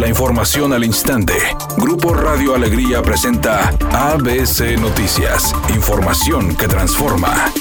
La 0.00 0.08
información 0.08 0.72
al 0.72 0.82
instante. 0.82 1.34
Grupo 1.76 2.14
Radio 2.14 2.54
Alegría 2.54 3.02
presenta 3.02 3.68
ABC 3.92 4.80
Noticias. 4.80 5.54
Información 5.74 6.56
que 6.56 6.66
transforma. 6.66 7.52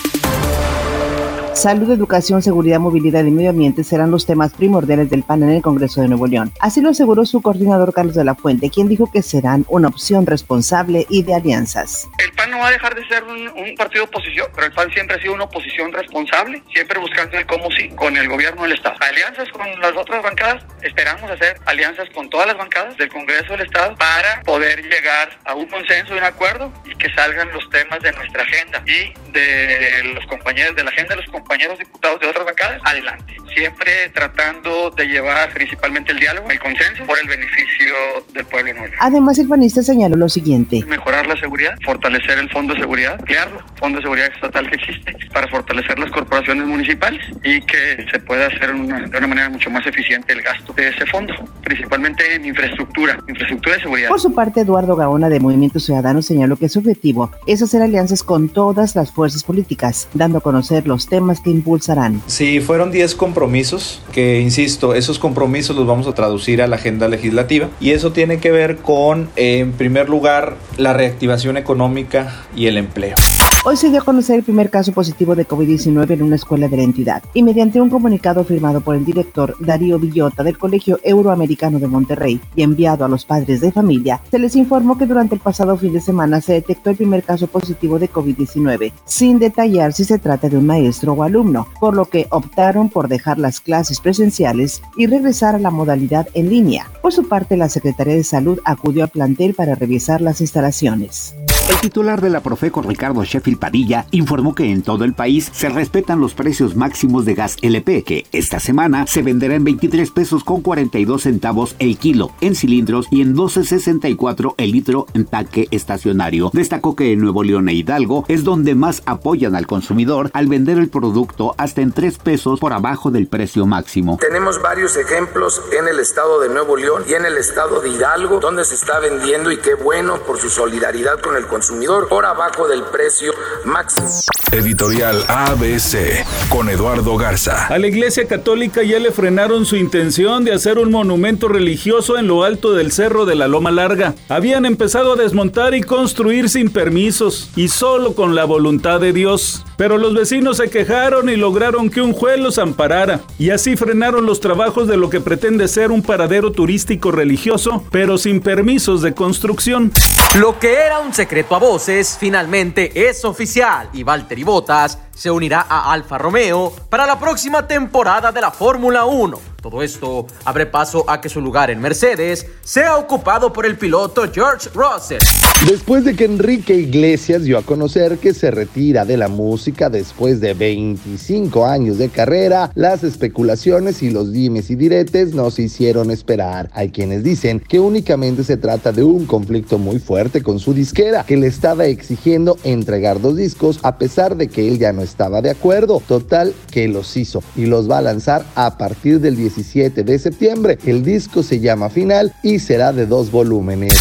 Salud, 1.54 1.92
educación, 1.92 2.42
seguridad, 2.42 2.80
movilidad 2.80 3.26
y 3.26 3.32
medio 3.32 3.50
ambiente 3.50 3.84
serán 3.84 4.10
los 4.10 4.26
temas 4.26 4.54
primordiales 4.54 5.10
del 5.10 5.24
PAN 5.24 5.44
en 5.44 5.50
el 5.50 5.62
Congreso 5.62 6.00
de 6.00 6.08
Nuevo 6.08 6.28
León. 6.28 6.54
Así 6.62 6.80
lo 6.80 6.92
aseguró 6.92 7.26
su 7.26 7.42
coordinador 7.42 7.92
Carlos 7.92 8.16
de 8.16 8.24
la 8.24 8.36
Fuente, 8.36 8.70
quien 8.70 8.88
dijo 8.88 9.12
que 9.12 9.22
serán 9.22 9.66
una 9.68 9.90
opción 9.90 10.26
responsable 10.26 11.06
y 11.10 11.24
de 11.24 11.34
alianzas. 11.34 12.08
El 12.20 12.32
no 12.50 12.60
va 12.60 12.68
a 12.68 12.72
dejar 12.72 12.96
de 12.96 13.08
ser 13.08 13.24
un, 13.24 13.76
partido 13.76 14.06
de 14.06 14.10
oposición, 14.10 14.48
pero 14.54 14.68
el 14.68 14.74
PAN 14.74 14.92
siempre 14.92 15.16
ha 15.18 15.22
sido 15.22 15.34
una 15.34 15.46
oposición 15.46 15.92
responsable, 15.92 16.62
siempre 16.74 17.00
buscando 17.00 17.38
el 17.38 17.46
cómo 17.46 17.70
sí 17.72 17.90
con 17.90 18.16
el 18.18 18.28
gobierno 18.28 18.64
del 18.64 18.74
Estado. 18.74 18.96
Alianzas 19.00 19.50
con 19.50 19.68
las 19.80 19.96
otras 19.96 20.24
bancadas, 20.24 20.64
esperamos 20.82 21.30
hacer 21.30 21.58
alianzas 21.66 22.10
con 22.14 22.30
todas 22.30 22.48
las 22.48 22.58
bancadas 22.58 22.98
del 22.98 23.10
Congreso 23.10 23.54
del 23.54 23.62
Estado 23.62 23.96
para 23.96 24.42
poder 24.42 24.82
llegar 24.84 25.30
a 25.46 25.56
un 25.56 25.68
consenso 25.68 26.16
y 26.16 26.18
un 26.18 26.24
acuerdo 26.24 26.72
y 26.86 26.96
que 26.96 27.12
salgan 27.14 27.52
los 27.52 27.70
temas 27.70 28.00
de 28.02 28.12
nuestra 28.12 28.44
agenda 28.44 28.84
y 28.86 29.14
de 29.32 30.14
los 30.14 30.26
compañeros 30.26 30.76
de 30.76 30.84
la 30.84 30.90
agenda 30.90 31.16
de 31.16 31.22
los 31.22 31.26
compañeros 31.26 31.40
compañeros 31.50 31.80
diputados 31.80 32.20
de 32.20 32.28
otras 32.28 32.46
bancadas, 32.46 32.82
adelante. 32.84 33.36
Siempre 33.56 34.10
tratando 34.14 34.92
de 34.92 35.08
llevar 35.08 35.52
principalmente 35.52 36.12
el 36.12 36.20
diálogo, 36.20 36.50
el 36.52 36.60
consenso, 36.60 37.06
por 37.06 37.18
el 37.20 37.28
beneficio 37.28 37.96
del 38.34 38.46
pueblo 38.46 38.74
nuevo. 38.76 38.94
Además, 39.00 39.40
el 39.40 39.48
panista 39.48 39.82
señaló 39.82 40.16
lo 40.16 40.30
siguiente. 40.30 40.84
Mejorar 40.86 41.19
la 41.30 41.38
seguridad, 41.38 41.78
fortalecer 41.84 42.38
el 42.40 42.50
Fondo 42.50 42.74
de 42.74 42.82
Seguridad, 42.82 43.14
ampliarlo, 43.20 43.64
Fondo 43.80 43.98
de 43.98 44.04
Seguridad 44.04 44.32
Estatal 44.34 44.70
que 44.70 44.76
existe, 44.76 45.16
para 45.34 45.48
fortalecer 45.48 45.98
las 46.00 46.12
corporaciones 46.12 46.66
municipales 46.68 47.22
y 47.44 47.62
que 47.62 48.06
se 48.12 48.20
pueda 48.20 48.48
hacer 48.48 48.74
una, 48.74 49.00
de 49.00 49.18
una 49.18 49.28
manera 49.28 49.50
mucho 49.50 49.70
más 49.70 49.86
eficiente 49.86 50.34
el 50.34 50.42
gasto 50.42 50.74
de 50.74 50.90
ese 50.90 51.06
fondo, 51.06 51.34
principalmente 51.64 52.36
en 52.36 52.46
infraestructura, 52.46 53.18
infraestructura 53.28 53.76
de 53.76 53.82
seguridad. 53.82 54.10
Por 54.10 54.20
su 54.20 54.34
parte, 54.34 54.62
Eduardo 54.62 54.96
Gaona 54.96 55.30
de 55.30 55.40
Movimiento 55.40 55.80
Ciudadano 55.80 56.22
señaló 56.22 56.58
que 56.58 56.70
su 56.70 56.80
objetivo 56.80 57.32
es 57.48 57.62
hacer 57.62 57.82
alianzas 57.82 58.24
con 58.24 58.50
todas 58.50 58.96
las 58.96 59.12
fuerzas 59.12 59.44
políticas, 59.44 60.08
dando 60.14 60.40
a 60.40 60.42
conocer 60.42 60.88
los 60.88 61.08
temas 61.08 61.40
que 61.40 61.50
impulsarán. 61.50 62.22
Sí, 62.28 62.60
fueron 62.60 62.92
10 62.92 63.16
compromisos 63.16 64.04
que, 64.14 64.40
insisto, 64.40 64.94
esos 64.94 65.20
compromisos 65.20 65.76
los 65.76 65.88
vamos 65.88 66.08
a 66.08 66.14
traducir 66.14 66.62
a 66.62 66.68
la 66.68 66.76
agenda 66.76 67.08
legislativa 67.08 67.70
y 67.80 67.92
eso 67.92 68.12
tiene 68.12 68.40
que 68.40 68.52
ver 68.52 68.78
con, 68.78 69.30
en 69.36 69.72
primer 69.74 70.10
lugar, 70.10 70.58
la 70.78 70.94
reactivación 70.94 71.58
económica 71.58 72.44
y 72.56 72.68
el 72.68 72.78
empleo. 72.78 73.16
Hoy 73.66 73.76
se 73.76 73.90
dio 73.90 74.00
a 74.00 74.06
conocer 74.06 74.38
el 74.38 74.44
primer 74.44 74.70
caso 74.70 74.94
positivo 74.94 75.36
de 75.36 75.46
COVID-19 75.46 76.12
en 76.12 76.22
una 76.24 76.38
escuela 76.38 76.70
de 76.70 76.78
la 76.78 76.84
entidad 76.84 77.22
y 77.34 77.44
mediante 77.44 77.82
un 77.82 77.90
comunicado 77.90 78.46
firmado 78.46 78.80
por 78.80 78.96
el 78.96 79.04
director 79.04 79.54
Darío 79.60 80.00
Villota 80.00 80.44
del 80.44 80.58
Colegio 80.58 80.98
Euroamericano 81.04 81.78
de 81.78 81.88
Monterrey 81.88 82.40
y 82.56 82.64
enviado 82.64 83.04
a 83.04 83.10
los 83.10 83.26
padres 83.26 83.60
de 83.60 83.74
familia, 83.74 84.22
se 84.32 84.40
les 84.40 84.56
informó 84.56 84.98
que 84.98 85.06
durante 85.06 85.36
el 85.36 85.42
pasado 85.42 85.76
fin 85.76 85.92
de 85.92 86.00
semana 86.00 86.40
se 86.40 86.54
detectó 86.54 86.90
el 86.90 86.96
primer 86.96 87.22
caso 87.22 87.48
positivo 87.48 88.00
de 88.00 88.10
COVID-19, 88.10 88.94
sin 89.04 89.40
detallar 89.40 89.92
si 89.92 90.06
se 90.06 90.20
trata 90.20 90.48
de 90.48 90.58
un 90.58 90.66
maestro 90.66 91.12
o 91.12 91.24
alumno, 91.24 91.68
por 91.82 91.94
lo 91.94 92.06
que 92.06 92.28
optaron 92.30 92.88
por 92.88 93.10
dejar 93.10 93.40
las 93.40 93.60
clases 93.60 94.00
presenciales 94.00 94.82
y 94.96 95.06
regresar 95.08 95.56
a 95.56 95.60
la 95.60 95.70
modalidad 95.70 96.30
en 96.34 96.50
línea. 96.50 96.90
Por 97.02 97.12
su 97.12 97.28
parte, 97.28 97.58
la 97.58 97.68
Secretaría 97.68 98.16
de 98.16 98.24
Salud 98.24 98.60
acudió 98.64 99.04
al 99.04 99.10
plantel 99.10 99.54
para 99.54 99.76
revisar 99.76 100.22
las 100.22 100.40
instalaciones. 100.40 101.36
El 101.70 101.82
titular 101.82 102.20
de 102.20 102.32
la 102.32 102.42
Profeco, 102.42 102.82
Ricardo 102.82 103.24
Sheffield 103.24 103.60
Padilla, 103.60 104.08
informó 104.10 104.56
que 104.56 104.72
en 104.72 104.82
todo 104.82 105.04
el 105.04 105.14
país 105.14 105.52
se 105.54 105.70
respetan 105.70 106.20
los 106.20 106.34
precios 106.34 106.76
máximos 106.76 107.26
de 107.26 107.36
gas 107.36 107.58
LP, 107.62 108.04
que 108.04 108.26
esta 108.32 108.60
semana 108.60 109.06
se 109.06 109.22
venderá 109.22 109.54
en 109.54 109.64
23 109.64 110.10
pesos 110.10 110.44
con 110.44 110.62
42 110.62 111.22
centavos 111.22 111.76
el 111.78 112.00
kilo 112.00 112.32
en 112.42 112.56
cilindros 112.56 113.06
y 113.12 113.22
en 113.22 113.36
12.64 113.36 114.56
el 114.58 114.72
litro 114.72 115.06
en 115.14 115.26
tanque 115.26 115.68
estacionario. 115.70 116.50
Destacó 116.54 116.96
que 116.96 117.14
en 117.14 117.22
Nuevo 117.22 117.44
León 117.44 117.70
e 117.70 117.74
Hidalgo 117.74 118.26
es 118.28 118.44
donde 118.44 118.74
más 118.74 119.04
apoyan 119.06 119.56
al 119.56 119.68
consumidor 119.68 120.32
al 120.34 120.48
vender 120.48 120.80
el 120.80 120.90
producto 120.90 121.54
hasta 121.60 121.82
en 121.82 121.92
3 121.92 122.18
pesos 122.18 122.60
por 122.60 122.74
abajo 122.74 123.12
del 123.12 123.28
precio 123.28 123.68
máximo. 123.68 124.18
Tenemos 124.20 124.60
varios 124.60 124.98
ejemplos 124.98 125.62
en 125.80 125.88
el 125.88 126.00
estado 126.00 126.42
de 126.42 126.50
Nuevo 126.50 126.76
León 126.76 127.04
y 127.08 127.14
en 127.14 127.26
el 127.26 127.38
estado 127.38 127.80
de 127.80 127.90
Hidalgo, 127.90 128.40
donde 128.40 128.66
se 128.66 128.74
está 128.74 129.00
vendiendo 129.00 129.52
y 129.52 129.58
qué 129.58 129.76
bueno 129.76 130.18
por 130.26 130.40
su 130.40 130.50
solidaridad 130.50 131.20
con 131.22 131.36
el 131.36 131.44
consumidor 131.44 131.59
consumidor 131.60 132.08
por 132.08 132.26
abajo 132.26 132.70
del 132.70 132.84
precio 132.84 133.34
máximo. 133.66 134.08
Editorial 134.54 135.26
ABC 135.28 136.26
con 136.48 136.70
Eduardo 136.70 137.18
Garza. 137.18 137.68
A 137.68 137.78
la 137.78 137.88
Iglesia 137.88 138.28
Católica 138.28 138.82
ya 138.82 138.98
le 138.98 139.12
frenaron 139.12 139.66
su 139.66 139.76
intención 139.76 140.46
de 140.46 140.54
hacer 140.54 140.80
un 140.80 140.90
monumento 140.90 141.50
religioso 141.50 142.18
en 142.18 142.28
lo 142.28 142.44
alto 142.44 142.74
del 142.74 142.92
cerro 142.92 143.26
de 143.26 143.36
la 143.36 143.48
Loma 143.50 143.72
Larga. 143.72 144.16
Habían 144.30 144.66
empezado 144.66 145.14
a 145.14 145.16
desmontar 145.18 145.76
y 145.76 145.82
construir 145.82 146.50
sin 146.50 146.72
permisos 146.72 147.52
y 147.56 147.68
solo 147.68 148.16
con 148.16 148.34
la 148.36 148.46
voluntad 148.46 149.02
de 149.02 149.12
Dios. 149.12 149.66
Pero 149.78 149.98
los 149.98 150.14
vecinos 150.14 150.58
se 150.58 150.70
quejaron 150.70 151.30
y 151.30 151.36
lograron 151.36 151.90
que 151.90 152.02
un 152.02 152.14
juez 152.14 152.40
los 152.40 152.58
amparara. 152.58 153.20
Y 153.38 153.52
así 153.52 153.76
frenaron 153.76 154.26
los 154.26 154.40
trabajos 154.40 154.88
de 154.88 154.98
lo 154.98 155.10
que 155.10 155.22
pretende 155.22 155.68
ser 155.68 155.92
un 155.92 156.02
paradero 156.02 156.52
turístico 156.52 157.12
religioso, 157.12 157.84
pero 157.92 158.18
sin 158.18 158.42
permisos 158.42 159.02
de 159.02 159.14
construcción. 159.14 159.92
Lo 160.36 160.60
que 160.60 160.74
era 160.74 161.00
un 161.00 161.14
secreto 161.14 161.49
a 161.56 161.60
voces 161.60 162.18
finalmente 162.20 163.10
es 163.10 163.26
oficial 163.26 163.90
y 163.94 164.04
Valtteri 164.04 164.44
Bottas 164.44 164.98
se 165.14 165.32
unirá 165.32 165.66
a 165.68 165.92
Alfa 165.92 166.18
Romeo 166.18 166.72
para 166.90 167.06
la 167.06 167.20
próxima 167.20 167.68
temporada 167.68 168.32
de 168.32 168.42
la 168.42 168.52
Fórmula 168.52 169.06
1. 169.06 169.49
Todo 169.62 169.84
esto 169.84 170.26
abre 170.46 170.66
paso 170.66 171.04
a 171.10 171.20
que 171.20 171.28
su 171.28 171.42
lugar 171.42 171.70
en 171.70 171.82
Mercedes 171.82 172.46
sea 172.64 172.98
ocupado 172.98 173.52
por 173.52 173.66
el 173.66 173.78
piloto 173.78 174.24
George 174.32 174.70
Russell. 174.74 175.20
Después 175.68 176.06
de 176.06 176.16
que 176.16 176.24
Enrique 176.24 176.76
Iglesias 176.76 177.44
dio 177.44 177.58
a 177.58 177.64
conocer 177.64 178.20
que 178.20 178.34
se 178.34 178.52
retira 178.52 179.04
de 179.04 179.18
la 179.18 179.28
música 179.28 179.90
después 179.90 180.40
de 180.40 180.54
25 180.54 181.66
años 181.66 181.98
de 181.98 182.08
carrera, 182.08 182.72
las 182.76 183.04
especulaciones 183.04 184.02
y 184.02 184.12
los 184.12 184.32
dimes 184.32 184.70
y 184.70 184.76
diretes 184.76 185.34
no 185.34 185.52
se 185.52 185.64
hicieron 185.64 186.12
esperar. 186.12 186.70
Hay 186.74 186.92
quienes 186.92 187.24
dicen 187.24 187.60
que 187.60 187.82
únicamente 187.82 188.46
se 188.46 188.56
trata 188.56 188.94
de 188.94 189.04
un 189.04 189.26
conflicto 189.26 189.78
muy 189.78 190.00
fuerte 190.00 190.42
con 190.42 190.60
su 190.60 190.74
disquera, 190.74 191.26
que 191.26 191.36
le 191.36 191.48
estaba 191.48 191.86
exigiendo 191.86 192.58
entregar 192.64 193.20
dos 193.20 193.36
discos 193.36 193.80
a 193.84 193.98
pesar 193.98 194.38
de 194.38 194.48
que 194.48 194.70
él 194.70 194.80
ya 194.80 194.94
no 194.94 195.02
estaba 195.02 195.42
de 195.42 195.50
acuerdo. 195.50 196.02
Total 196.08 196.54
que 196.72 196.88
los 196.88 197.18
hizo 197.18 197.44
y 197.58 197.66
los 197.66 197.92
va 197.92 197.98
a 197.98 198.02
lanzar 198.02 198.46
a 198.56 198.78
partir 198.78 199.20
del 199.20 199.36
17 199.56 200.04
de 200.04 200.20
septiembre. 200.20 200.78
El 200.86 201.04
disco 201.04 201.44
se 201.44 201.60
llama 201.60 201.90
Final 201.90 202.34
y 202.44 202.60
será 202.60 202.94
de 202.94 203.06
dos 203.06 203.32
volúmenes 203.32 203.98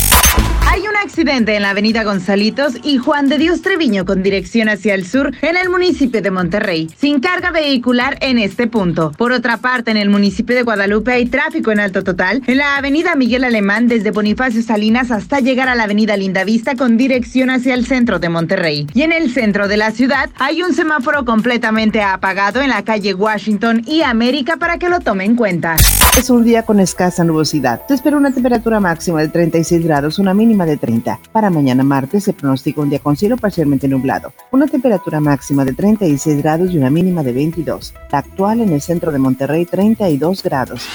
accidente 1.18 1.56
en 1.56 1.62
la 1.62 1.70
avenida 1.70 2.04
Gonzalitos 2.04 2.74
y 2.84 2.98
Juan 2.98 3.28
de 3.28 3.38
Dios 3.38 3.60
Treviño 3.60 4.04
con 4.04 4.22
dirección 4.22 4.68
hacia 4.68 4.94
el 4.94 5.04
sur 5.04 5.32
en 5.42 5.56
el 5.56 5.68
municipio 5.68 6.22
de 6.22 6.30
Monterrey, 6.30 6.88
sin 6.96 7.18
carga 7.18 7.50
vehicular 7.50 8.16
en 8.20 8.38
este 8.38 8.68
punto. 8.68 9.10
Por 9.18 9.32
otra 9.32 9.56
parte, 9.56 9.90
en 9.90 9.96
el 9.96 10.10
municipio 10.10 10.54
de 10.54 10.62
Guadalupe 10.62 11.10
hay 11.10 11.26
tráfico 11.26 11.72
en 11.72 11.80
alto 11.80 12.04
total 12.04 12.40
en 12.46 12.58
la 12.58 12.76
avenida 12.76 13.16
Miguel 13.16 13.42
Alemán 13.42 13.88
desde 13.88 14.12
Bonifacio 14.12 14.62
Salinas 14.62 15.10
hasta 15.10 15.40
llegar 15.40 15.68
a 15.68 15.74
la 15.74 15.82
avenida 15.82 16.16
Lindavista 16.16 16.76
con 16.76 16.96
dirección 16.96 17.50
hacia 17.50 17.74
el 17.74 17.84
centro 17.84 18.20
de 18.20 18.28
Monterrey. 18.28 18.86
Y 18.94 19.02
en 19.02 19.10
el 19.10 19.32
centro 19.32 19.66
de 19.66 19.76
la 19.76 19.90
ciudad 19.90 20.30
hay 20.38 20.62
un 20.62 20.72
semáforo 20.72 21.24
completamente 21.24 22.00
apagado 22.00 22.60
en 22.60 22.68
la 22.68 22.84
calle 22.84 23.12
Washington 23.12 23.82
y 23.86 24.02
América 24.02 24.56
para 24.56 24.78
que 24.78 24.88
lo 24.88 25.00
tome 25.00 25.24
en 25.24 25.34
cuenta. 25.34 25.74
Es 26.16 26.30
un 26.30 26.44
día 26.44 26.62
con 26.62 26.78
escasa 26.78 27.24
nubosidad. 27.24 27.82
Se 27.88 27.94
espera 27.94 28.16
una 28.16 28.32
temperatura 28.32 28.78
máxima 28.78 29.20
de 29.20 29.28
36 29.28 29.84
grados, 29.84 30.20
una 30.20 30.32
mínima 30.32 30.64
de 30.64 30.76
30. 31.08 31.30
Para 31.32 31.50
mañana 31.50 31.84
martes 31.84 32.24
se 32.24 32.32
pronostica 32.32 32.80
un 32.80 32.90
día 32.90 32.98
con 32.98 33.16
cielo 33.16 33.36
parcialmente 33.36 33.88
nublado, 33.88 34.32
una 34.50 34.66
temperatura 34.66 35.20
máxima 35.20 35.64
de 35.64 35.72
36 35.72 36.38
grados 36.38 36.70
y 36.72 36.78
una 36.78 36.90
mínima 36.90 37.22
de 37.22 37.32
22. 37.32 37.94
La 38.10 38.18
actual 38.18 38.60
en 38.60 38.72
el 38.72 38.80
centro 38.80 39.12
de 39.12 39.18
Monterrey 39.18 39.64
32 39.64 40.42
grados. 40.42 40.86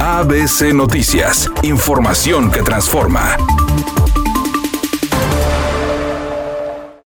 ABC 0.00 0.74
Noticias, 0.74 1.50
información 1.62 2.50
que 2.50 2.62
transforma. 2.62 3.36